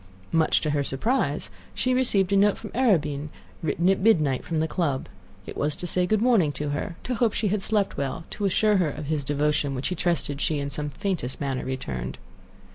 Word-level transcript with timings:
Much 0.31 0.61
to 0.61 0.71
her 0.71 0.83
surprise 0.83 1.51
she 1.75 1.93
received 1.93 2.33
a 2.33 2.35
note 2.35 2.57
from 2.57 2.71
Arobin, 2.73 3.29
written 3.61 3.87
at 3.87 3.99
midnight 3.99 4.43
from 4.43 4.57
the 4.57 4.67
club. 4.67 5.07
It 5.45 5.55
was 5.55 5.75
to 5.75 5.85
say 5.85 6.07
good 6.07 6.23
morning 6.23 6.51
to 6.53 6.69
her, 6.69 6.95
to 7.03 7.13
hope 7.13 7.33
she 7.33 7.49
had 7.49 7.61
slept 7.61 7.97
well, 7.97 8.23
to 8.31 8.45
assure 8.45 8.77
her 8.77 8.89
of 8.89 9.05
his 9.05 9.23
devotion, 9.23 9.75
which 9.75 9.89
he 9.89 9.95
trusted 9.95 10.41
she 10.41 10.57
in 10.57 10.71
some 10.71 10.89
faintest 10.89 11.39
manner 11.39 11.63
returned. 11.65 12.17